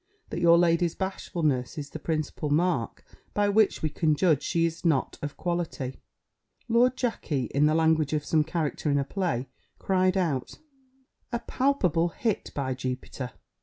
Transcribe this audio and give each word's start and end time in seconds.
that 0.31 0.41
your 0.41 0.57
lady's 0.57 0.95
bashfulness 0.95 1.77
is 1.77 1.91
the 1.91 1.99
principal 1.99 2.49
mark 2.49 3.03
by 3.35 3.47
which 3.47 3.83
we 3.83 3.89
can 3.91 4.15
judge 4.15 4.41
she 4.41 4.65
is 4.65 4.83
not 4.83 5.19
of 5.21 5.37
quality." 5.37 6.01
Lord 6.67 6.97
Jackey, 6.97 7.51
in 7.53 7.67
the 7.67 7.75
language 7.75 8.11
of 8.13 8.25
some 8.25 8.43
character 8.43 8.89
in 8.89 8.97
a 8.97 9.03
play, 9.03 9.47
cried 9.77 10.17
out, 10.17 10.57
"_A 11.31 11.45
palpable 11.45 12.07
hit, 12.09 12.49
by 12.55 12.73
Jupiter! 12.73 13.33